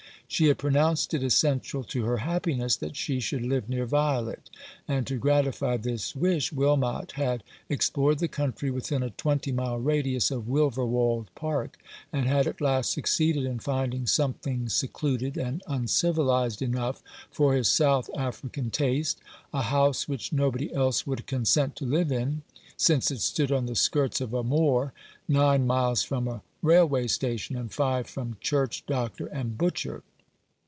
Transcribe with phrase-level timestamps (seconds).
[0.31, 4.49] She had pro nounced it essential to her happiness that she should live near Violet;
[4.87, 10.31] and to gratify this wish Wilmot had explored the country within a twenty mile radius
[10.31, 11.77] of Wilverwold Park,
[12.13, 17.67] and had at last succeeded in finding something secluded and un civilized enough for his
[17.67, 19.19] South African taste,
[19.53, 22.41] a house which nobody else would consent to live in,
[22.77, 24.93] since it stood on the skirts of a moor,
[25.27, 30.03] nine miles from a railway station, and five from church, doctor, and butcher.